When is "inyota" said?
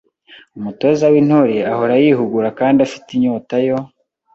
3.17-3.55